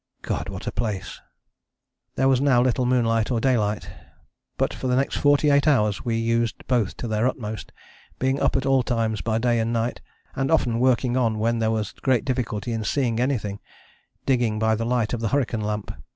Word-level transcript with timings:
God! 0.23 0.49
What 0.49 0.65
a 0.65 0.71
place! 0.71 1.21
"There 2.15 2.27
was 2.27 2.41
now 2.41 2.59
little 2.59 2.87
moonlight 2.87 3.29
or 3.29 3.39
daylight, 3.39 3.87
but 4.57 4.73
for 4.73 4.87
the 4.87 4.95
next 4.95 5.17
forty 5.17 5.51
eight 5.51 5.67
hours 5.67 6.03
we 6.03 6.15
used 6.15 6.65
both 6.65 6.97
to 6.97 7.07
their 7.07 7.27
utmost, 7.27 7.71
being 8.17 8.39
up 8.41 8.55
at 8.55 8.65
all 8.65 8.81
times 8.81 9.21
by 9.21 9.37
day 9.37 9.59
and 9.59 9.71
night, 9.71 10.01
and 10.35 10.49
often 10.49 10.79
working 10.79 11.15
on 11.17 11.37
when 11.37 11.59
there 11.59 11.69
was 11.69 11.91
great 11.91 12.25
difficulty 12.25 12.71
in 12.73 12.83
seeing 12.83 13.19
anything; 13.19 13.59
digging 14.25 14.57
by 14.57 14.73
the 14.73 14.85
light 14.85 15.13
of 15.13 15.19
the 15.19 15.27
hurricane 15.27 15.61
lamp. 15.61 15.93